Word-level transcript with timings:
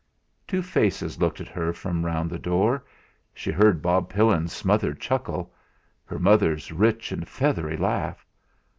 Two 0.47 0.63
faces 0.63 1.19
looked 1.19 1.39
at 1.41 1.47
her 1.47 1.71
from 1.73 2.03
round 2.03 2.31
the 2.31 2.39
door; 2.39 2.83
she 3.35 3.51
heard 3.51 3.83
Bob 3.83 4.09
Pillin's 4.09 4.51
smothered 4.51 4.99
chuckle; 4.99 5.53
her 6.05 6.17
mother's 6.17 6.71
rich 6.71 7.11
and 7.11 7.27
feathery 7.27 7.77
laugh. 7.77 8.25